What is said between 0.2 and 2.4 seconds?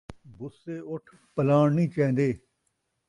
بسے اُٹھ پلاݨ نئیں چیندے